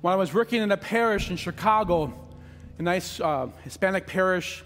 when 0.00 0.12
I 0.12 0.16
was 0.16 0.32
working 0.32 0.62
in 0.62 0.70
a 0.70 0.76
parish 0.76 1.30
in 1.30 1.36
Chicago, 1.36 2.14
a 2.78 2.82
nice 2.82 3.18
uh, 3.20 3.48
Hispanic 3.64 4.06
parish, 4.06 4.62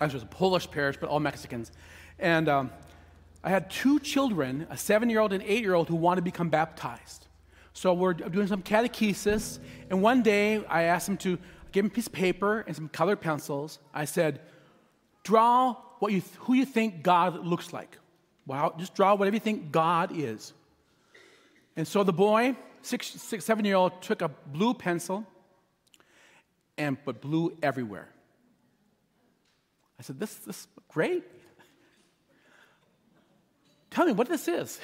actually, 0.00 0.20
it 0.20 0.22
was 0.22 0.22
a 0.22 0.26
Polish 0.26 0.70
parish, 0.70 0.96
but 1.00 1.08
all 1.08 1.18
Mexicans. 1.18 1.72
And 2.18 2.48
um, 2.48 2.70
I 3.42 3.50
had 3.50 3.70
two 3.70 3.98
children, 3.98 4.66
a 4.70 4.76
seven 4.76 5.10
year 5.10 5.20
old 5.20 5.32
and 5.32 5.42
eight 5.42 5.62
year 5.62 5.74
old, 5.74 5.88
who 5.88 5.96
wanted 5.96 6.20
to 6.20 6.24
become 6.24 6.48
baptized. 6.48 7.26
So 7.72 7.92
we're 7.92 8.14
doing 8.14 8.46
some 8.46 8.62
catechesis, 8.62 9.58
and 9.90 10.00
one 10.00 10.22
day 10.22 10.64
I 10.66 10.82
asked 10.84 11.06
them 11.06 11.16
to 11.18 11.38
give 11.72 11.84
them 11.84 11.90
a 11.90 11.94
piece 11.94 12.06
of 12.06 12.12
paper 12.12 12.60
and 12.66 12.74
some 12.74 12.88
colored 12.88 13.20
pencils. 13.20 13.80
I 13.92 14.04
said, 14.04 14.40
Draw 15.24 15.74
what 15.98 16.12
you, 16.12 16.22
who 16.38 16.54
you 16.54 16.64
think 16.64 17.02
God 17.02 17.44
looks 17.44 17.72
like. 17.72 17.98
Well, 18.46 18.74
just 18.78 18.94
draw 18.94 19.16
whatever 19.16 19.34
you 19.34 19.40
think 19.40 19.72
God 19.72 20.12
is. 20.14 20.52
And 21.74 21.86
so 21.86 22.04
the 22.04 22.12
boy, 22.12 22.54
six, 22.86 23.08
six 23.08 23.44
seven 23.44 23.64
year 23.64 23.76
old, 23.76 24.00
took 24.00 24.22
a 24.22 24.28
blue 24.28 24.74
pencil 24.74 25.26
and 26.78 27.02
put 27.04 27.20
blue 27.20 27.56
everywhere. 27.62 28.08
I 29.98 30.02
said, 30.02 30.20
This, 30.20 30.34
this 30.36 30.56
is 30.60 30.68
great. 30.88 31.24
Tell 33.90 34.06
me 34.06 34.12
what 34.12 34.28
this 34.28 34.46
is. 34.46 34.78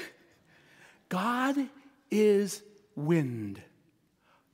God 1.09 1.57
is 2.11 2.63
wind. 2.97 3.61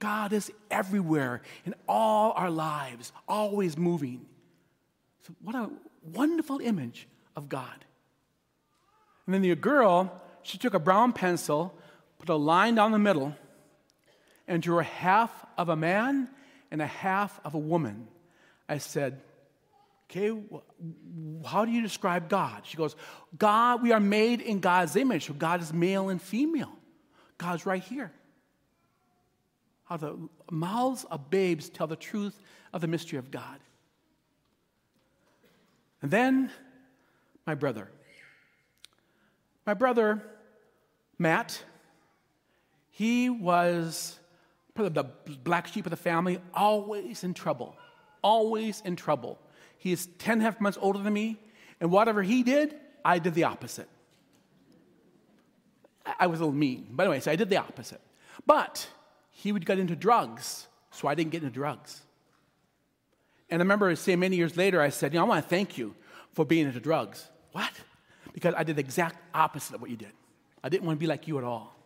God 0.01 0.33
is 0.33 0.51
everywhere 0.71 1.43
in 1.65 1.75
all 1.89 2.33
our 2.33 2.51
lives, 2.51 3.13
always 3.27 3.77
moving. 3.77 4.27
So, 5.27 5.35
what 5.43 5.55
a 5.55 5.71
wonderful 6.03 6.61
image 6.61 7.09
of 7.37 7.49
God. 7.49 7.85
And 9.27 9.35
then 9.35 9.43
the 9.43 9.55
girl, 9.55 10.23
she 10.43 10.59
took 10.59 10.75
a 10.75 10.79
brown 10.79 11.13
pencil, 11.13 11.75
put 12.19 12.29
a 12.29 12.37
line 12.37 12.75
down 12.75 12.93
the 12.93 12.99
middle, 12.99 13.35
and 14.47 14.63
drew 14.63 14.79
a 14.79 14.85
half 14.85 15.31
of 15.57 15.69
a 15.69 15.77
man 15.77 16.29
and 16.71 16.83
a 16.83 16.87
half 16.87 17.41
of 17.45 17.55
a 17.55 17.59
woman. 17.59 18.09
I 18.69 18.79
said, 18.79 19.21
Okay, 20.11 20.35
how 21.45 21.67
do 21.67 21.71
you 21.71 21.83
describe 21.83 22.31
God? 22.31 22.63
She 22.65 22.79
goes, 22.79 22.97
God, 23.37 23.83
we 23.83 23.93
are 23.93 24.01
made 24.01 24.41
in 24.41 24.59
God's 24.59 24.97
image. 24.97 25.27
So 25.27 25.35
God 25.35 25.61
is 25.61 25.71
male 25.71 26.09
and 26.09 26.21
female. 26.21 26.73
God's 27.37 27.67
right 27.67 27.83
here. 27.83 28.11
How 29.85 29.99
the 29.99 30.17
mouths 30.51 31.05
of 31.11 31.29
babes 31.29 31.69
tell 31.69 31.87
the 31.87 31.97
truth 31.97 32.41
of 32.73 32.81
the 32.81 32.87
mystery 32.87 33.19
of 33.19 33.31
God. 33.31 33.59
And 36.01 36.11
then 36.11 36.51
my 37.47 37.55
brother. 37.55 37.91
My 39.67 39.75
brother, 39.75 40.23
Matt, 41.19 41.63
he 42.99 43.31
was 43.31 44.19
the 44.75 45.07
black 45.45 45.69
sheep 45.69 45.87
of 45.87 45.91
the 45.91 45.97
family, 45.97 46.41
always 46.53 47.23
in 47.23 47.33
trouble, 47.33 47.77
always 48.23 48.81
in 48.85 48.97
trouble. 48.97 49.39
He 49.77 49.93
is 49.93 50.07
10 50.19 50.35
and 50.35 50.43
a 50.43 50.45
half 50.47 50.61
months 50.61 50.77
older 50.81 50.99
than 50.99 51.13
me, 51.13 51.39
and 51.81 51.93
whatever 51.93 52.25
he 52.25 52.43
did, 52.43 52.75
I 53.05 53.21
did 53.21 53.35
the 53.35 53.45
opposite. 53.45 53.89
I 56.19 56.27
was 56.27 56.41
a 56.41 56.45
little 56.45 56.59
mean. 56.59 56.89
But 56.91 57.05
anyway, 57.05 57.21
so 57.21 57.31
I 57.31 57.37
did 57.37 57.51
the 57.51 57.59
opposite. 57.59 58.01
But 58.47 58.89
he 59.31 59.53
would 59.53 59.65
get 59.65 59.79
into 59.79 59.95
drugs, 59.95 60.67
so 60.91 61.07
I 61.07 61.15
didn't 61.15 61.31
get 61.31 61.45
into 61.45 61.55
drugs. 61.55 62.03
And 63.49 63.61
I 63.61 63.63
remember 63.63 63.95
saying 63.95 64.19
many 64.19 64.35
years 64.35 64.57
later, 64.57 64.81
I 64.81 64.89
said, 64.89 65.13
You 65.13 65.21
know, 65.21 65.27
I 65.27 65.29
want 65.29 65.45
to 65.45 65.49
thank 65.49 65.79
you 65.79 65.95
for 66.33 66.45
being 66.45 66.67
into 66.67 66.81
drugs. 66.81 67.29
What? 67.53 67.73
because 68.33 68.55
I 68.57 68.63
did 68.63 68.77
the 68.77 68.81
exact 68.81 69.17
opposite 69.35 69.75
of 69.75 69.81
what 69.81 69.91
you 69.91 69.97
did. 69.97 70.13
I 70.63 70.69
didn't 70.69 70.87
want 70.87 70.99
to 70.99 71.01
be 71.01 71.07
like 71.07 71.27
you 71.27 71.39
at 71.39 71.45
all. 71.45 71.78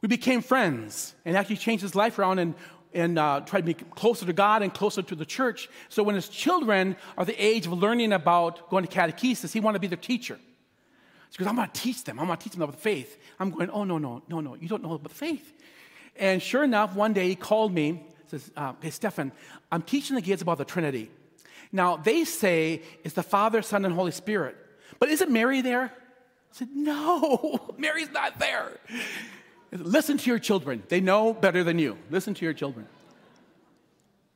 We 0.00 0.08
became 0.08 0.42
friends 0.42 1.14
and 1.24 1.36
actually 1.36 1.56
changed 1.56 1.82
his 1.82 1.94
life 1.94 2.18
around 2.18 2.38
and, 2.38 2.54
and 2.94 3.18
uh, 3.18 3.40
tried 3.40 3.60
to 3.60 3.66
be 3.66 3.74
closer 3.74 4.26
to 4.26 4.32
God 4.32 4.62
and 4.62 4.72
closer 4.72 5.02
to 5.02 5.14
the 5.14 5.26
church. 5.26 5.68
So 5.88 6.02
when 6.02 6.14
his 6.14 6.28
children 6.28 6.96
are 7.16 7.24
the 7.24 7.42
age 7.42 7.66
of 7.66 7.72
learning 7.72 8.12
about 8.12 8.70
going 8.70 8.86
to 8.86 8.90
catechesis, 8.90 9.52
he 9.52 9.60
wanted 9.60 9.76
to 9.76 9.80
be 9.80 9.86
their 9.88 9.96
teacher. 9.96 10.38
He 11.30 11.36
goes, 11.36 11.48
I'm 11.48 11.56
going 11.56 11.68
to 11.68 11.80
teach 11.80 12.04
them. 12.04 12.18
I'm 12.18 12.26
going 12.26 12.38
to 12.38 12.42
teach 12.42 12.54
them 12.54 12.62
about 12.62 12.76
the 12.76 12.80
faith. 12.80 13.18
I'm 13.38 13.50
going, 13.50 13.70
oh, 13.70 13.84
no, 13.84 13.98
no, 13.98 14.22
no, 14.28 14.40
no. 14.40 14.54
You 14.54 14.68
don't 14.68 14.82
know 14.82 14.94
about 14.94 15.12
faith. 15.12 15.52
And 16.16 16.42
sure 16.42 16.64
enough, 16.64 16.94
one 16.94 17.12
day 17.12 17.28
he 17.28 17.36
called 17.36 17.72
me, 17.72 18.02
says, 18.28 18.50
uh, 18.56 18.72
hey, 18.80 18.90
Stephan, 18.90 19.32
I'm 19.70 19.82
teaching 19.82 20.16
the 20.16 20.22
kids 20.22 20.42
about 20.42 20.58
the 20.58 20.64
Trinity. 20.64 21.10
Now, 21.70 21.96
they 21.96 22.24
say 22.24 22.82
it's 23.04 23.14
the 23.14 23.22
Father, 23.22 23.62
Son, 23.62 23.84
and 23.84 23.94
Holy 23.94 24.10
Spirit. 24.10 24.56
But 24.98 25.10
isn't 25.10 25.30
Mary 25.30 25.60
there? 25.60 25.84
I 25.84 25.90
said, 26.52 26.68
No, 26.74 27.74
Mary's 27.78 28.10
not 28.10 28.38
there. 28.38 28.72
Listen 29.70 30.16
to 30.18 30.30
your 30.30 30.38
children. 30.38 30.82
They 30.88 31.00
know 31.00 31.34
better 31.34 31.62
than 31.62 31.78
you. 31.78 31.98
Listen 32.10 32.34
to 32.34 32.44
your 32.44 32.54
children. 32.54 32.86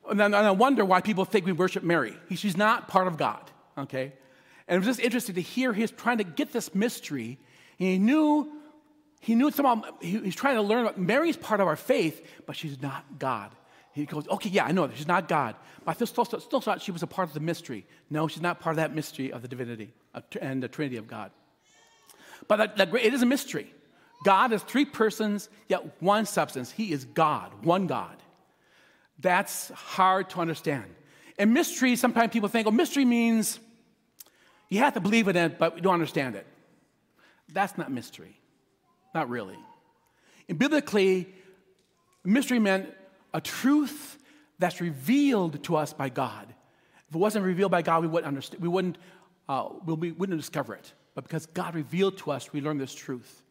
And 0.09 0.19
then 0.19 0.33
and 0.33 0.45
I 0.45 0.51
wonder 0.51 0.85
why 0.85 1.01
people 1.01 1.25
think 1.25 1.45
we 1.45 1.53
worship 1.53 1.83
Mary. 1.83 2.15
She's 2.35 2.57
not 2.57 2.87
part 2.87 3.07
of 3.07 3.17
God, 3.17 3.49
okay? 3.77 4.13
And 4.67 4.75
it 4.75 4.79
was 4.79 4.87
just 4.87 4.99
interesting 4.99 5.35
to 5.35 5.41
hear 5.41 5.73
he's 5.73 5.91
trying 5.91 6.19
to 6.19 6.23
get 6.23 6.51
this 6.51 6.75
mystery. 6.75 7.39
And 7.79 7.89
he 7.89 7.97
knew, 7.97 8.51
he 9.21 9.35
knew 9.35 9.49
somehow, 9.51 9.81
he, 10.01 10.19
he's 10.19 10.35
trying 10.35 10.55
to 10.55 10.61
learn 10.61 10.81
about 10.81 10.99
Mary's 10.99 11.37
part 11.37 11.61
of 11.61 11.67
our 11.67 11.75
faith, 11.75 12.25
but 12.45 12.55
she's 12.55 12.81
not 12.81 13.03
God. 13.17 13.51
He 13.93 14.05
goes, 14.05 14.27
okay, 14.27 14.49
yeah, 14.49 14.65
I 14.65 14.71
know 14.71 14.87
that 14.87 14.97
she's 14.97 15.07
not 15.07 15.27
God. 15.27 15.55
But 15.85 16.01
I 16.01 16.05
still, 16.05 16.25
still 16.25 16.61
thought 16.61 16.81
she 16.81 16.91
was 16.91 17.03
a 17.03 17.07
part 17.07 17.27
of 17.27 17.33
the 17.33 17.39
mystery. 17.39 17.85
No, 18.09 18.27
she's 18.27 18.41
not 18.41 18.59
part 18.59 18.73
of 18.73 18.77
that 18.77 18.93
mystery 18.93 19.31
of 19.31 19.41
the 19.41 19.47
divinity 19.47 19.93
and 20.41 20.63
the 20.63 20.67
Trinity 20.67 20.97
of 20.97 21.07
God. 21.07 21.31
But 22.47 22.57
that, 22.57 22.77
that, 22.77 22.93
it 22.95 23.13
is 23.13 23.21
a 23.21 23.25
mystery. 23.25 23.71
God 24.23 24.53
is 24.53 24.63
three 24.63 24.85
persons, 24.85 25.49
yet 25.67 26.01
one 26.01 26.25
substance. 26.25 26.71
He 26.71 26.91
is 26.91 27.05
God, 27.05 27.51
one 27.63 27.87
God. 27.87 28.15
That's 29.19 29.69
hard 29.69 30.29
to 30.31 30.39
understand. 30.39 30.85
And 31.37 31.53
mystery, 31.53 31.95
sometimes 31.95 32.31
people 32.31 32.49
think, 32.49 32.67
oh, 32.67 32.71
mystery 32.71 33.05
means 33.05 33.59
you 34.69 34.79
have 34.79 34.93
to 34.93 34.99
believe 34.99 35.27
in 35.27 35.35
it, 35.35 35.59
but 35.59 35.75
you 35.75 35.81
don't 35.81 35.93
understand 35.93 36.35
it. 36.35 36.47
That's 37.51 37.77
not 37.77 37.91
mystery. 37.91 38.39
Not 39.13 39.29
really. 39.29 39.57
And 40.49 40.57
biblically, 40.57 41.27
mystery 42.23 42.59
meant 42.59 42.89
a 43.33 43.41
truth 43.41 44.17
that's 44.59 44.81
revealed 44.81 45.63
to 45.65 45.75
us 45.75 45.93
by 45.93 46.09
God. 46.09 46.53
If 47.09 47.15
it 47.15 47.17
wasn't 47.17 47.45
revealed 47.45 47.71
by 47.71 47.81
God, 47.81 48.01
we 48.01 48.07
wouldn't 48.07 48.27
understand. 48.27 48.61
We 48.61 48.69
wouldn't 48.69 48.97
uh, 49.49 49.69
we 49.85 50.11
wouldn't 50.11 50.39
discover 50.39 50.73
it. 50.73 50.93
But 51.15 51.25
because 51.25 51.45
God 51.47 51.75
revealed 51.75 52.17
to 52.19 52.31
us, 52.31 52.53
we 52.53 52.61
learn 52.61 52.77
this 52.77 52.95
truth. 52.95 53.43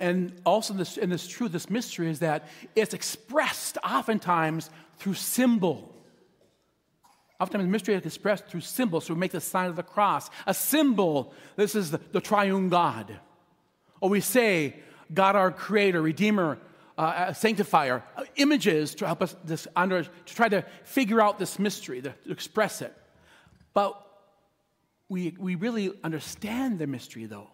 And 0.00 0.40
also, 0.46 0.72
this, 0.72 0.96
in 0.96 1.10
this 1.10 1.28
truth, 1.28 1.52
this 1.52 1.68
mystery 1.68 2.08
is 2.08 2.20
that 2.20 2.48
it's 2.74 2.94
expressed 2.94 3.76
oftentimes 3.84 4.70
through 4.96 5.14
symbol. 5.14 5.94
Oftentimes, 7.38 7.70
mystery 7.70 7.94
is 7.94 8.06
expressed 8.06 8.46
through 8.46 8.62
symbols. 8.62 9.04
So 9.04 9.14
we 9.14 9.20
make 9.20 9.32
the 9.32 9.40
sign 9.42 9.68
of 9.68 9.76
the 9.76 9.82
cross, 9.82 10.30
a 10.46 10.54
symbol. 10.54 11.34
This 11.56 11.74
is 11.74 11.90
the, 11.90 12.00
the 12.12 12.20
triune 12.20 12.70
God. 12.70 13.18
Or 14.00 14.08
we 14.08 14.20
say, 14.20 14.76
God, 15.12 15.36
our 15.36 15.50
creator, 15.50 16.00
redeemer, 16.00 16.58
uh, 16.96 17.34
sanctifier, 17.34 18.02
uh, 18.16 18.24
images 18.36 18.94
to 18.96 19.06
help 19.06 19.22
us 19.22 19.36
this, 19.44 19.66
under, 19.76 20.02
to 20.02 20.34
try 20.34 20.48
to 20.48 20.62
figure 20.84 21.20
out 21.20 21.38
this 21.38 21.58
mystery, 21.58 22.00
to, 22.00 22.14
to 22.24 22.32
express 22.32 22.80
it. 22.80 22.96
But 23.74 24.02
we, 25.10 25.36
we 25.38 25.56
really 25.56 25.92
understand 26.04 26.78
the 26.78 26.86
mystery, 26.86 27.26
though, 27.26 27.50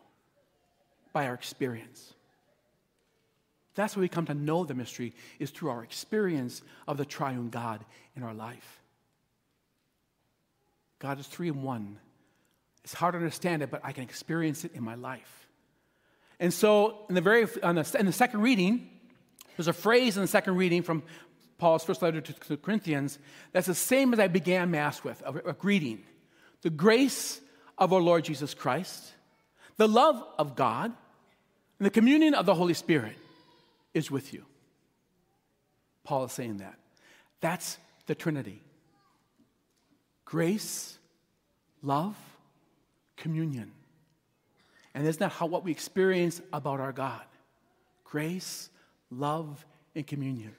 by 1.12 1.26
our 1.26 1.34
experience. 1.34 2.12
That's 3.76 3.94
where 3.94 4.00
we 4.00 4.08
come 4.08 4.26
to 4.26 4.34
know 4.34 4.64
the 4.64 4.74
mystery, 4.74 5.12
is 5.38 5.50
through 5.50 5.70
our 5.70 5.84
experience 5.84 6.62
of 6.88 6.96
the 6.96 7.04
triune 7.04 7.50
God 7.50 7.84
in 8.16 8.22
our 8.22 8.34
life. 8.34 8.80
God 10.98 11.20
is 11.20 11.26
three 11.26 11.48
in 11.48 11.62
one. 11.62 11.98
It's 12.82 12.94
hard 12.94 13.12
to 13.12 13.18
understand 13.18 13.62
it, 13.62 13.70
but 13.70 13.82
I 13.84 13.92
can 13.92 14.02
experience 14.02 14.64
it 14.64 14.72
in 14.74 14.82
my 14.82 14.94
life. 14.94 15.46
And 16.40 16.52
so, 16.52 17.04
in 17.10 17.14
the 17.14 17.20
very 17.20 17.44
the, 17.44 17.96
in 17.98 18.06
the 18.06 18.12
second 18.12 18.40
reading, 18.40 18.88
there's 19.56 19.68
a 19.68 19.74
phrase 19.74 20.16
in 20.16 20.22
the 20.22 20.28
second 20.28 20.56
reading 20.56 20.82
from 20.82 21.02
Paul's 21.58 21.84
first 21.84 22.00
letter 22.00 22.20
to 22.20 22.48
the 22.48 22.56
Corinthians 22.56 23.18
that's 23.52 23.66
the 23.66 23.74
same 23.74 24.12
as 24.12 24.20
I 24.20 24.28
began 24.28 24.70
Mass 24.70 25.04
with 25.04 25.22
a, 25.24 25.50
a 25.50 25.52
greeting. 25.52 26.02
The 26.62 26.70
grace 26.70 27.40
of 27.76 27.92
our 27.92 28.00
Lord 28.00 28.24
Jesus 28.24 28.54
Christ, 28.54 29.12
the 29.76 29.88
love 29.88 30.22
of 30.38 30.56
God, 30.56 30.92
and 31.78 31.86
the 31.86 31.90
communion 31.90 32.34
of 32.34 32.46
the 32.46 32.54
Holy 32.54 32.74
Spirit 32.74 33.16
is 33.96 34.10
with 34.10 34.32
you. 34.32 34.44
Paul 36.04 36.24
is 36.24 36.32
saying 36.32 36.58
that. 36.58 36.78
That's 37.40 37.78
the 38.06 38.14
Trinity 38.14 38.62
grace, 40.24 40.98
love, 41.82 42.16
communion. 43.16 43.72
And 44.94 45.06
isn't 45.06 45.20
that 45.20 45.32
how 45.32 45.46
what 45.46 45.62
we 45.62 45.70
experience 45.70 46.40
about 46.52 46.80
our 46.80 46.92
God? 46.92 47.22
Grace, 48.04 48.70
love, 49.10 49.64
and 49.94 50.06
communion. 50.06 50.54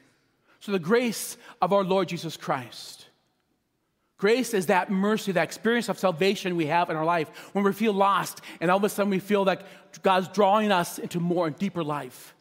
So, 0.59 0.71
the 0.71 0.79
grace 0.79 1.37
of 1.61 1.73
our 1.73 1.83
Lord 1.83 2.07
Jesus 2.07 2.37
Christ 2.37 3.07
Grace 4.17 4.55
is 4.55 4.65
that 4.65 4.89
mercy, 4.89 5.31
that 5.33 5.43
experience 5.43 5.89
of 5.89 5.99
salvation 5.99 6.55
we 6.55 6.65
have 6.65 6.89
in 6.89 6.95
our 6.95 7.05
life 7.05 7.29
when 7.53 7.63
we 7.63 7.71
feel 7.71 7.93
lost 7.93 8.41
and 8.59 8.71
all 8.71 8.77
of 8.77 8.83
a 8.83 8.89
sudden 8.89 9.11
we 9.11 9.19
feel 9.19 9.43
like 9.43 9.61
God's 10.01 10.27
drawing 10.29 10.71
us 10.71 10.97
into 10.97 11.19
more 11.19 11.45
and 11.45 11.57
deeper 11.57 11.83
life. 11.83 12.33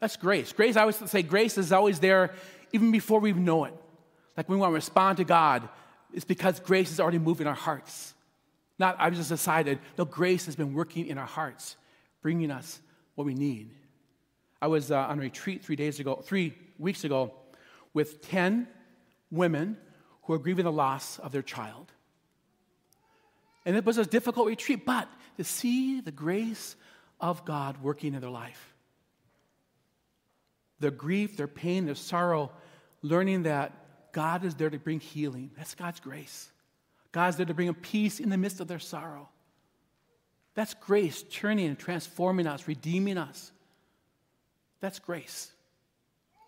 That's 0.00 0.16
grace. 0.16 0.52
Grace, 0.52 0.76
I 0.76 0.80
always 0.80 0.96
say, 0.96 1.22
grace 1.22 1.58
is 1.58 1.72
always 1.72 2.00
there 2.00 2.34
even 2.72 2.90
before 2.90 3.20
we 3.20 3.32
know 3.32 3.64
it. 3.64 3.74
Like 4.36 4.48
when 4.48 4.58
we 4.58 4.62
want 4.62 4.70
to 4.72 4.74
respond 4.74 5.18
to 5.18 5.24
God, 5.24 5.68
it's 6.12 6.24
because 6.24 6.58
grace 6.58 6.90
is 6.90 6.98
already 6.98 7.18
moving 7.18 7.46
our 7.46 7.54
hearts. 7.54 8.14
Not, 8.78 8.96
I've 8.98 9.14
just 9.14 9.28
decided, 9.28 9.78
no, 9.98 10.06
grace 10.06 10.46
has 10.46 10.56
been 10.56 10.72
working 10.72 11.06
in 11.06 11.18
our 11.18 11.26
hearts, 11.26 11.76
bringing 12.22 12.50
us 12.50 12.80
what 13.14 13.26
we 13.26 13.34
need. 13.34 13.70
I 14.62 14.68
was 14.68 14.90
uh, 14.90 14.98
on 14.98 15.18
a 15.18 15.22
retreat 15.22 15.62
three 15.64 15.76
days 15.76 16.00
ago, 16.00 16.16
three 16.24 16.54
weeks 16.78 17.04
ago, 17.04 17.34
with 17.92 18.22
10 18.28 18.66
women 19.30 19.76
who 20.22 20.32
are 20.32 20.38
grieving 20.38 20.64
the 20.64 20.72
loss 20.72 21.18
of 21.18 21.32
their 21.32 21.42
child. 21.42 21.92
And 23.66 23.76
it 23.76 23.84
was 23.84 23.98
a 23.98 24.06
difficult 24.06 24.46
retreat, 24.46 24.86
but 24.86 25.08
to 25.36 25.44
see 25.44 26.00
the 26.00 26.12
grace 26.12 26.76
of 27.20 27.44
God 27.44 27.82
working 27.82 28.14
in 28.14 28.20
their 28.20 28.30
life. 28.30 28.69
Their 30.80 30.90
grief, 30.90 31.36
their 31.36 31.46
pain, 31.46 31.86
their 31.86 31.94
sorrow, 31.94 32.50
learning 33.02 33.44
that 33.44 33.72
God 34.12 34.44
is 34.44 34.54
there 34.54 34.70
to 34.70 34.78
bring 34.78 35.00
healing. 35.00 35.50
That's 35.56 35.74
God's 35.74 36.00
grace. 36.00 36.50
God's 37.12 37.36
there 37.36 37.46
to 37.46 37.54
bring 37.54 37.68
a 37.68 37.74
peace 37.74 38.20
in 38.20 38.28
the 38.30 38.36
midst 38.36 38.60
of 38.60 38.68
their 38.68 38.78
sorrow. 38.78 39.28
That's 40.54 40.74
grace 40.74 41.22
turning 41.30 41.66
and 41.66 41.78
transforming 41.78 42.46
us, 42.46 42.66
redeeming 42.66 43.18
us. 43.18 43.52
That's 44.80 44.98
grace. 44.98 45.50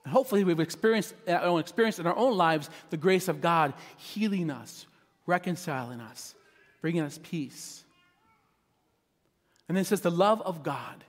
And 0.05 0.13
hopefully, 0.13 0.43
we've 0.43 0.59
experienced, 0.59 1.15
uh, 1.29 1.57
experienced 1.57 2.01
in 2.01 2.07
our 2.07 2.17
own 2.17 2.37
lives 2.37 2.69
the 2.91 2.97
grace 2.97 3.29
of 3.29 3.41
God 3.41 3.75
healing 3.97 4.51
us, 4.51 4.87
reconciling 5.27 6.01
us, 6.01 6.35
bringing 6.81 7.03
us 7.03 7.21
peace. 7.23 7.85
And 9.69 9.77
then 9.77 9.83
it 9.83 9.87
says, 9.87 10.01
the 10.01 10.11
love 10.11 10.43
of 10.43 10.63
God. 10.63 11.05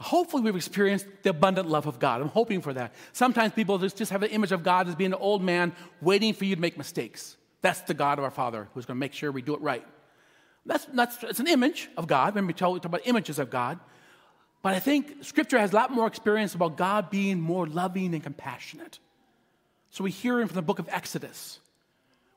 Hopefully, 0.00 0.42
we've 0.42 0.54
experienced 0.54 1.06
the 1.22 1.30
abundant 1.30 1.68
love 1.68 1.86
of 1.86 1.98
God. 1.98 2.20
I'm 2.20 2.28
hoping 2.28 2.60
for 2.60 2.72
that. 2.72 2.94
Sometimes 3.12 3.52
people 3.52 3.78
just, 3.78 3.96
just 3.96 4.12
have 4.12 4.20
the 4.20 4.30
image 4.30 4.52
of 4.52 4.62
God 4.62 4.86
as 4.88 4.94
being 4.94 5.12
an 5.12 5.18
old 5.18 5.42
man 5.42 5.72
waiting 6.00 6.34
for 6.34 6.44
you 6.44 6.54
to 6.54 6.60
make 6.60 6.78
mistakes. 6.78 7.36
That's 7.62 7.80
the 7.80 7.94
God 7.94 8.18
of 8.18 8.24
our 8.24 8.30
Father 8.30 8.68
who's 8.74 8.86
going 8.86 8.96
to 8.96 9.00
make 9.00 9.12
sure 9.12 9.32
we 9.32 9.42
do 9.42 9.54
it 9.54 9.60
right. 9.60 9.84
That's, 10.64 10.84
that's 10.86 11.40
an 11.40 11.48
image 11.48 11.88
of 11.96 12.06
God. 12.06 12.34
When 12.34 12.46
we 12.46 12.52
talk, 12.52 12.76
talk 12.76 12.84
about 12.84 13.06
images 13.06 13.40
of 13.40 13.50
God. 13.50 13.80
But 14.62 14.74
I 14.74 14.80
think 14.80 15.24
Scripture 15.24 15.58
has 15.58 15.72
a 15.72 15.74
lot 15.76 15.90
more 15.90 16.06
experience 16.06 16.54
about 16.54 16.76
God 16.76 17.10
being 17.10 17.40
more 17.40 17.66
loving 17.66 18.14
and 18.14 18.22
compassionate. 18.22 19.00
So 19.90 20.04
we 20.04 20.10
hear 20.10 20.40
him 20.40 20.46
from 20.46 20.56
the 20.56 20.62
book 20.62 20.78
of 20.78 20.88
Exodus 20.90 21.58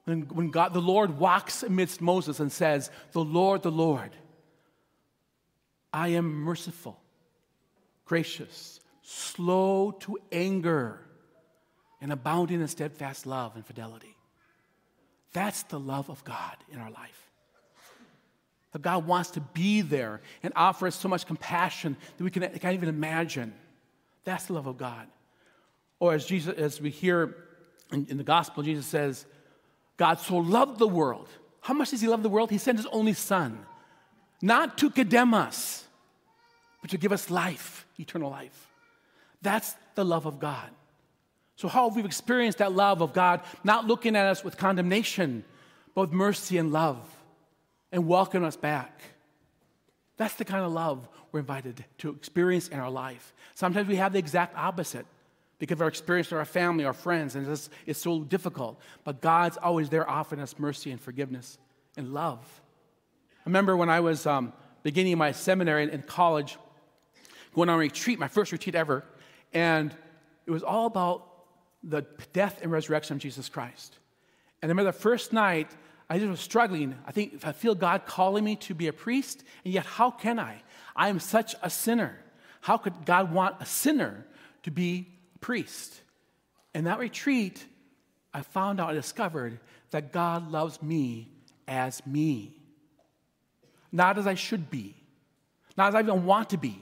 when, 0.06 0.22
when 0.30 0.50
God, 0.50 0.74
the 0.74 0.81
Lord 0.81 1.19
walks 1.19 1.62
amidst 1.62 2.02
Moses 2.02 2.40
and 2.40 2.52
says, 2.52 2.90
The 3.12 3.24
Lord, 3.24 3.62
the 3.62 3.72
Lord, 3.72 4.12
I 5.94 6.10
am 6.10 6.25
merciful 6.25 7.00
gracious, 8.12 8.81
slow 9.04 9.90
to 9.90 10.18
anger, 10.34 11.00
and 12.02 12.12
abounding 12.12 12.60
in 12.60 12.68
steadfast 12.68 13.25
love 13.25 13.56
and 13.56 13.66
fidelity. 13.66 14.18
That's 15.31 15.63
the 15.63 15.80
love 15.80 16.10
of 16.10 16.22
God 16.25 16.58
in 16.74 16.80
our 16.80 16.92
life. 16.92 17.31
That 18.74 18.81
God 18.81 19.08
wants 19.08 19.31
to 19.31 19.40
be 19.40 19.80
there 19.80 20.19
and 20.44 20.52
offer 20.58 20.88
us 20.88 20.96
so 20.98 21.08
much 21.08 21.25
compassion 21.25 21.96
that 22.18 22.22
we 22.22 22.30
can, 22.30 22.42
can't 22.42 22.74
even 22.74 22.90
imagine. 22.90 23.54
That's 24.25 24.48
the 24.48 24.54
love 24.56 24.68
of 24.68 24.78
God. 24.78 25.08
Or 26.02 26.13
as 26.13 26.25
Jesus, 26.25 26.54
as 26.58 26.81
we 26.81 26.90
hear 26.90 27.38
in, 27.94 28.08
in 28.10 28.18
the 28.18 28.25
gospel, 28.25 28.62
Jesus 28.62 28.88
says, 28.88 29.25
God 29.96 30.19
so 30.19 30.36
loved 30.36 30.80
the 30.80 30.88
world. 30.88 31.30
How 31.62 31.74
much 31.74 31.92
does 31.92 32.02
he 32.02 32.10
love 32.10 32.24
the 32.24 32.30
world? 32.30 32.52
He 32.52 32.58
sent 32.58 32.78
his 32.78 32.88
only 32.88 33.13
son, 33.13 33.66
not 34.42 34.78
to 34.80 34.90
condemn 34.90 35.34
us, 35.34 35.88
but 36.81 36.89
to 36.89 36.98
give 36.98 37.12
us 37.12 37.30
life 37.30 37.86
eternal 38.00 38.30
life. 38.30 38.68
That's 39.42 39.75
the 39.95 40.04
love 40.04 40.25
of 40.25 40.39
God. 40.39 40.69
So, 41.56 41.68
how 41.68 41.88
have 41.88 41.95
we 41.95 42.04
experienced 42.04 42.57
that 42.57 42.74
love 42.74 43.01
of 43.01 43.13
God, 43.13 43.42
not 43.63 43.86
looking 43.86 44.16
at 44.16 44.25
us 44.25 44.44
with 44.44 44.57
condemnation, 44.57 45.44
but 45.94 46.01
with 46.01 46.12
mercy 46.12 46.57
and 46.57 46.72
love, 46.72 46.98
and 47.92 48.07
welcoming 48.07 48.48
us 48.48 48.56
back? 48.56 49.00
That's 50.18 50.36
the 50.36 50.45
kind 50.45 50.63
of 50.63 50.72
love 50.72 51.07
we're 51.31 51.39
invited 51.39 51.83
to 52.00 52.10
experience 52.10 52.68
in 52.68 52.80
our 52.80 52.89
life. 52.89 53.34
Sometimes 53.54 53.88
we 53.88 53.95
have 53.98 54.13
the 54.13 54.19
exact 54.19 54.56
opposite 54.57 55.06
because 55.60 55.75
of 55.75 55.81
our 55.81 55.88
experience 55.88 56.31
with 56.31 56.39
our 56.39 56.45
family, 56.45 56.86
our 56.86 56.94
friends, 56.94 57.36
and 57.36 57.48
it's, 57.48 57.69
it's 57.86 58.00
so 58.00 58.24
difficult. 58.24 58.80
But 59.04 59.22
God's 59.22 59.57
always 59.57 59.89
there 59.89 60.10
offering 60.10 60.42
us 60.42 60.57
mercy 60.57 60.89
and 60.92 61.00
forgiveness 61.00 61.60
and 61.95 62.13
love. 62.13 62.39
I 63.45 63.50
remember 63.50 63.77
when 63.77 63.89
I 63.89 64.00
was 64.00 64.25
um, 64.25 64.54
beginning 64.84 65.18
my 65.18 65.31
seminary 65.31 65.92
in 65.92 66.01
college, 66.01 66.57
going 67.53 67.69
on 67.69 67.75
a 67.75 67.80
retreat, 67.80 68.19
my 68.19 68.27
first 68.27 68.51
retreat 68.51 68.75
ever, 68.75 69.03
and 69.53 69.95
it 70.45 70.51
was 70.51 70.63
all 70.63 70.86
about 70.86 71.27
the 71.83 72.06
death 72.33 72.59
and 72.62 72.71
resurrection 72.71 73.15
of 73.15 73.21
Jesus 73.21 73.50
Christ. 73.50 73.98
And 74.62 74.69
I 74.69 74.71
remember 74.71 74.92
the 74.92 74.98
first 74.98 75.33
night, 75.33 75.71
I 76.09 76.19
just 76.19 76.30
was 76.30 76.39
struggling. 76.39 76.95
I 77.06 77.12
think 77.12 77.33
if 77.33 77.45
I 77.45 77.51
feel 77.51 77.74
God 77.74 78.06
calling 78.06 78.44
me 78.44 78.56
to 78.57 78.74
be 78.74 78.88
a 78.88 78.94
priest, 78.94 79.44
and 79.63 79.74
yet 79.74 79.86
how 79.86 80.12
can 80.12 80.39
I? 80.39 80.62
I 80.95 81.09
am 81.09 81.19
such 81.19 81.56
a 81.62 81.69
sinner. 81.69 82.18
How 82.62 82.77
could 82.77 83.06
God 83.06 83.31
want 83.31 83.56
a 83.59 83.65
sinner 83.65 84.25
to 84.63 84.71
be 84.71 85.07
a 85.36 85.39
priest? 85.39 86.01
In 86.75 86.83
that 86.83 87.00
retreat, 87.00 87.65
I 88.33 88.42
found 88.42 88.80
out, 88.80 88.89
I 88.89 88.94
discovered 88.94 89.59
that 89.89 90.12
God 90.12 90.51
loves 90.51 90.81
me 90.81 91.30
as 91.68 92.06
me. 92.06 92.56
Not 93.92 94.18
as 94.18 94.27
I 94.27 94.36
should 94.36 94.69
be, 94.69 94.95
not 95.75 95.89
as 95.89 95.95
I 95.95 96.00
even 96.01 96.25
want 96.25 96.51
to 96.51 96.57
be, 96.57 96.80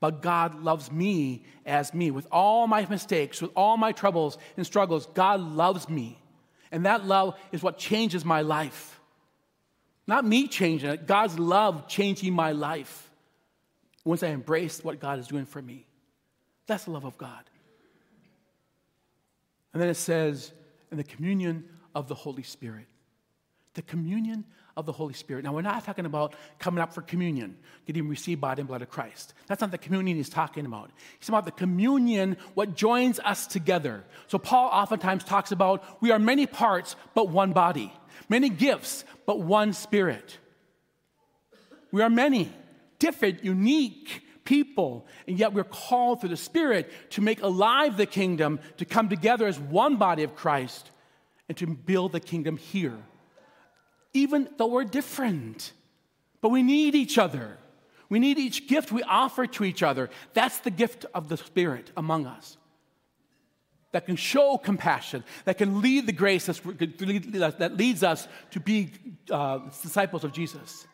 but 0.00 0.22
God 0.22 0.62
loves 0.62 0.92
me 0.92 1.44
as 1.64 1.94
me. 1.94 2.10
With 2.10 2.26
all 2.30 2.66
my 2.66 2.86
mistakes, 2.86 3.40
with 3.40 3.50
all 3.56 3.76
my 3.76 3.92
troubles 3.92 4.38
and 4.56 4.66
struggles, 4.66 5.06
God 5.14 5.40
loves 5.40 5.88
me. 5.88 6.18
And 6.70 6.86
that 6.86 7.06
love 7.06 7.38
is 7.52 7.62
what 7.62 7.78
changes 7.78 8.24
my 8.24 8.42
life. 8.42 9.00
Not 10.06 10.24
me 10.24 10.46
changing 10.46 10.90
it, 10.90 11.06
God's 11.06 11.38
love 11.38 11.88
changing 11.88 12.32
my 12.32 12.52
life 12.52 13.10
once 14.04 14.22
I 14.22 14.28
embrace 14.28 14.84
what 14.84 15.00
God 15.00 15.18
is 15.18 15.26
doing 15.26 15.46
for 15.46 15.60
me. 15.60 15.86
That's 16.66 16.84
the 16.84 16.92
love 16.92 17.04
of 17.04 17.18
God. 17.18 17.42
And 19.72 19.82
then 19.82 19.88
it 19.88 19.96
says, 19.96 20.52
in 20.90 20.96
the 20.96 21.04
communion 21.04 21.64
of 21.94 22.08
the 22.08 22.14
Holy 22.14 22.42
Spirit. 22.42 22.86
The 23.74 23.82
communion 23.82 24.44
of 24.76 24.84
the 24.84 24.92
Holy 24.92 25.14
Spirit. 25.14 25.44
Now, 25.44 25.54
we're 25.54 25.62
not 25.62 25.84
talking 25.84 26.04
about 26.04 26.34
coming 26.58 26.82
up 26.82 26.92
for 26.92 27.00
communion, 27.00 27.56
getting 27.86 28.08
received 28.08 28.42
body 28.42 28.60
and 28.60 28.68
blood 28.68 28.82
of 28.82 28.90
Christ. 28.90 29.32
That's 29.46 29.62
not 29.62 29.70
the 29.70 29.78
communion 29.78 30.18
he's 30.18 30.28
talking 30.28 30.66
about. 30.66 30.90
He's 31.18 31.28
about 31.28 31.46
the 31.46 31.50
communion, 31.50 32.36
what 32.54 32.76
joins 32.76 33.18
us 33.20 33.46
together. 33.46 34.04
So, 34.26 34.38
Paul 34.38 34.68
oftentimes 34.70 35.24
talks 35.24 35.50
about 35.50 36.02
we 36.02 36.10
are 36.10 36.18
many 36.18 36.46
parts, 36.46 36.94
but 37.14 37.30
one 37.30 37.52
body, 37.52 37.92
many 38.28 38.50
gifts, 38.50 39.04
but 39.24 39.40
one 39.40 39.72
spirit. 39.72 40.38
We 41.90 42.02
are 42.02 42.10
many, 42.10 42.52
different, 42.98 43.44
unique 43.44 44.22
people, 44.44 45.06
and 45.26 45.38
yet 45.38 45.54
we're 45.54 45.64
called 45.64 46.20
through 46.20 46.28
the 46.28 46.36
Spirit 46.36 46.92
to 47.10 47.22
make 47.22 47.40
alive 47.42 47.96
the 47.96 48.06
kingdom, 48.06 48.60
to 48.76 48.84
come 48.84 49.08
together 49.08 49.46
as 49.46 49.58
one 49.58 49.96
body 49.96 50.22
of 50.22 50.36
Christ, 50.36 50.90
and 51.48 51.56
to 51.56 51.66
build 51.66 52.12
the 52.12 52.20
kingdom 52.20 52.58
here 52.58 52.98
even 54.16 54.48
though 54.56 54.66
we're 54.66 54.84
different. 54.84 55.72
But 56.40 56.48
we 56.48 56.62
need 56.62 56.94
each 56.94 57.18
other. 57.18 57.58
We 58.08 58.18
need 58.18 58.38
each 58.38 58.66
gift 58.66 58.90
we 58.92 59.02
offer 59.02 59.46
to 59.46 59.64
each 59.64 59.82
other. 59.82 60.10
That's 60.32 60.58
the 60.58 60.70
gift 60.70 61.06
of 61.14 61.28
the 61.28 61.36
Spirit 61.36 61.90
among 61.96 62.26
us 62.26 62.56
that 63.92 64.04
can 64.04 64.16
show 64.16 64.58
compassion, 64.58 65.24
that 65.46 65.56
can 65.56 65.80
lead 65.80 66.06
the 66.06 66.12
grace 66.12 66.46
that 66.46 67.72
leads 67.76 68.02
us 68.02 68.28
to 68.50 68.60
be 68.60 68.90
uh, 69.30 69.58
disciples 69.82 70.22
of 70.22 70.32
Jesus. 70.32 70.86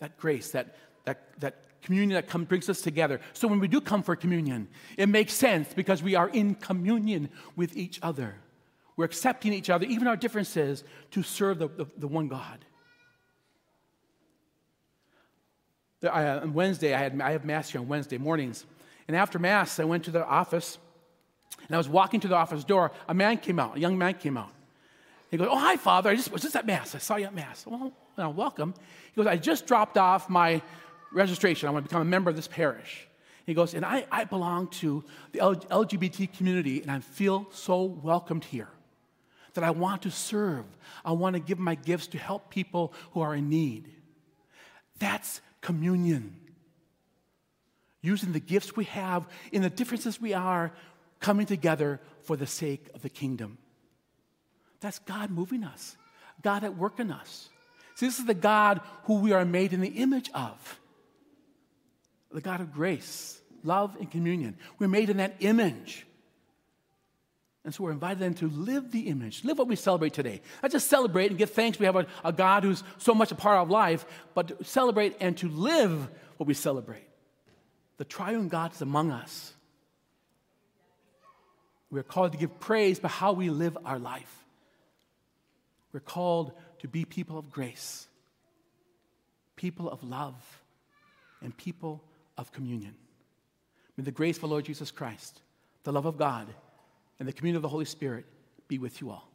That 0.00 0.18
grace, 0.18 0.50
that, 0.50 0.76
that, 1.06 1.40
that 1.40 1.80
communion 1.80 2.16
that 2.16 2.28
come, 2.28 2.44
brings 2.44 2.68
us 2.68 2.82
together. 2.82 3.20
So 3.32 3.48
when 3.48 3.58
we 3.58 3.68
do 3.68 3.80
come 3.80 4.02
for 4.02 4.14
communion, 4.16 4.68
it 4.98 5.08
makes 5.08 5.32
sense 5.32 5.72
because 5.72 6.02
we 6.02 6.14
are 6.14 6.28
in 6.28 6.54
communion 6.54 7.30
with 7.56 7.74
each 7.74 7.98
other. 8.02 8.34
We're 8.96 9.04
accepting 9.04 9.52
each 9.52 9.68
other, 9.68 9.84
even 9.86 10.08
our 10.08 10.16
differences, 10.16 10.82
to 11.10 11.22
serve 11.22 11.58
the, 11.58 11.68
the, 11.68 11.86
the 11.98 12.08
one 12.08 12.28
God. 12.28 12.64
I, 16.02 16.24
uh, 16.24 16.40
on 16.40 16.54
Wednesday, 16.54 16.94
I, 16.94 16.98
had, 16.98 17.20
I 17.20 17.32
have 17.32 17.44
Mass 17.44 17.70
here 17.70 17.80
on 17.80 17.88
Wednesday 17.88 18.18
mornings. 18.18 18.64
And 19.08 19.16
after 19.16 19.38
Mass, 19.38 19.78
I 19.78 19.84
went 19.84 20.04
to 20.04 20.10
the 20.10 20.24
office, 20.26 20.78
and 21.66 21.74
I 21.74 21.78
was 21.78 21.88
walking 21.88 22.20
to 22.20 22.28
the 22.28 22.36
office 22.36 22.64
door. 22.64 22.92
A 23.08 23.14
man 23.14 23.38
came 23.38 23.58
out, 23.58 23.76
a 23.76 23.80
young 23.80 23.98
man 23.98 24.14
came 24.14 24.36
out. 24.36 24.50
He 25.30 25.36
goes, 25.36 25.48
Oh, 25.50 25.58
hi, 25.58 25.76
Father. 25.76 26.10
I 26.10 26.16
just 26.16 26.30
was 26.30 26.42
just 26.42 26.56
at 26.56 26.66
Mass. 26.66 26.94
I 26.94 26.98
saw 26.98 27.16
you 27.16 27.26
at 27.26 27.34
Mass. 27.34 27.66
Well, 27.66 27.92
well, 28.16 28.32
welcome. 28.32 28.74
He 29.12 29.20
goes, 29.20 29.26
I 29.26 29.36
just 29.36 29.66
dropped 29.66 29.98
off 29.98 30.30
my 30.30 30.62
registration. 31.12 31.68
I 31.68 31.72
want 31.72 31.84
to 31.84 31.88
become 31.88 32.02
a 32.02 32.06
member 32.06 32.30
of 32.30 32.36
this 32.36 32.48
parish. 32.48 33.08
He 33.44 33.52
goes, 33.52 33.74
And 33.74 33.84
I, 33.84 34.06
I 34.10 34.24
belong 34.24 34.68
to 34.68 35.04
the 35.32 35.40
LGBT 35.40 36.32
community, 36.36 36.80
and 36.80 36.90
I 36.90 37.00
feel 37.00 37.48
so 37.50 37.82
welcomed 37.82 38.44
here 38.44 38.68
that 39.56 39.64
I 39.64 39.70
want 39.70 40.02
to 40.02 40.10
serve. 40.10 40.64
I 41.04 41.12
want 41.12 41.34
to 41.34 41.40
give 41.40 41.58
my 41.58 41.74
gifts 41.74 42.06
to 42.08 42.18
help 42.18 42.48
people 42.48 42.92
who 43.10 43.20
are 43.20 43.34
in 43.34 43.48
need. 43.48 43.90
That's 44.98 45.40
communion. 45.60 46.36
using 48.06 48.32
the 48.32 48.40
gifts 48.40 48.76
we 48.76 48.84
have, 48.84 49.26
in 49.50 49.62
the 49.62 49.70
differences 49.70 50.20
we 50.20 50.32
are, 50.32 50.72
coming 51.20 51.44
together 51.44 52.00
for 52.22 52.36
the 52.36 52.46
sake 52.46 52.86
of 52.94 53.02
the 53.02 53.08
kingdom. 53.08 53.58
That's 54.80 55.00
God 55.00 55.30
moving 55.30 55.64
us, 55.64 55.96
God 56.42 56.62
at 56.62 56.76
work 56.76 57.00
in 57.00 57.10
us. 57.10 57.48
See, 57.96 58.06
this 58.06 58.18
is 58.18 58.26
the 58.26 58.34
God 58.34 58.80
who 59.04 59.14
we 59.20 59.32
are 59.32 59.44
made 59.44 59.72
in 59.72 59.80
the 59.80 59.88
image 59.88 60.30
of 60.34 60.80
the 62.30 62.40
God 62.40 62.60
of 62.60 62.72
grace, 62.72 63.40
love, 63.64 63.96
and 63.98 64.10
communion. 64.10 64.58
We're 64.78 64.88
made 64.88 65.08
in 65.08 65.16
that 65.16 65.36
image. 65.40 66.06
And 67.66 67.74
so 67.74 67.82
we're 67.82 67.90
invited 67.90 68.20
then 68.20 68.34
to 68.34 68.48
live 68.48 68.92
the 68.92 69.08
image, 69.08 69.42
live 69.42 69.58
what 69.58 69.66
we 69.66 69.74
celebrate 69.74 70.12
today. 70.12 70.40
Not 70.62 70.70
just 70.70 70.88
celebrate 70.88 71.30
and 71.30 71.36
give 71.36 71.50
thanks. 71.50 71.80
We 71.80 71.86
have 71.86 71.96
a, 71.96 72.06
a 72.24 72.32
God 72.32 72.62
who's 72.62 72.84
so 72.98 73.12
much 73.12 73.32
a 73.32 73.34
part 73.34 73.58
of 73.58 73.70
life, 73.70 74.06
but 74.34 74.48
to 74.48 74.64
celebrate 74.64 75.16
and 75.18 75.36
to 75.38 75.48
live 75.48 76.08
what 76.36 76.46
we 76.46 76.54
celebrate. 76.54 77.08
The 77.96 78.04
triune 78.04 78.46
God 78.46 78.72
is 78.72 78.82
among 78.82 79.10
us. 79.10 79.52
We're 81.90 82.04
called 82.04 82.32
to 82.32 82.38
give 82.38 82.60
praise 82.60 83.00
by 83.00 83.08
how 83.08 83.32
we 83.32 83.50
live 83.50 83.76
our 83.84 83.98
life. 83.98 84.44
We're 85.92 85.98
called 85.98 86.52
to 86.80 86.88
be 86.88 87.04
people 87.04 87.36
of 87.36 87.50
grace, 87.50 88.06
people 89.56 89.90
of 89.90 90.04
love, 90.04 90.36
and 91.42 91.56
people 91.56 92.04
of 92.38 92.52
communion. 92.52 92.94
May 93.96 94.04
the 94.04 94.12
grace 94.12 94.36
of 94.36 94.42
the 94.42 94.48
Lord 94.48 94.66
Jesus 94.66 94.92
Christ, 94.92 95.40
the 95.82 95.92
love 95.92 96.06
of 96.06 96.16
God, 96.16 96.46
and 97.18 97.28
the 97.28 97.32
communion 97.32 97.56
of 97.56 97.62
the 97.62 97.68
Holy 97.68 97.84
Spirit 97.84 98.26
be 98.68 98.78
with 98.78 99.00
you 99.00 99.10
all. 99.10 99.30